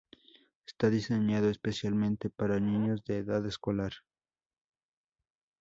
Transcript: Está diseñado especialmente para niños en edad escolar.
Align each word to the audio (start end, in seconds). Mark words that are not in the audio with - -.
Está 0.65 0.89
diseñado 0.89 1.51
especialmente 1.51 2.31
para 2.31 2.59
niños 2.59 3.03
en 3.05 3.17
edad 3.17 3.45
escolar. 3.45 3.91